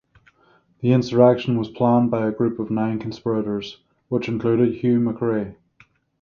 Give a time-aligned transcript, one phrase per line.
[0.79, 5.53] The insurrection was planned by a group of nine conspirators which included Hugh MacRae.